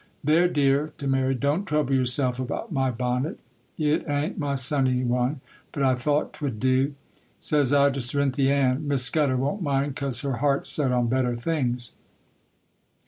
There, 0.23 0.47
dear,' 0.47 0.93
(to 0.97 1.05
Mary,) 1.07 1.35
'don't 1.35 1.65
trouble 1.65 1.93
yourself 1.93 2.39
about 2.39 2.71
my 2.71 2.89
bonnet; 2.89 3.37
it 3.77 4.03
a'n't 4.07 4.39
my 4.39 4.55
Sunday 4.55 5.03
one, 5.03 5.41
but 5.71 5.83
I 5.83 5.93
thought 5.93 6.33
'twould 6.33 6.59
do. 6.59 6.95
Says 7.39 7.71
I 7.71 7.91
to 7.91 8.01
Cerinthy 8.01 8.49
Ann, 8.49 8.87
"Miss 8.87 9.03
Scudder 9.03 9.37
won't 9.37 9.61
mind, 9.61 9.95
'cause 9.95 10.21
her 10.21 10.37
heart's 10.37 10.71
set 10.71 10.91
on 10.91 11.05
better 11.07 11.35
things." 11.35 11.93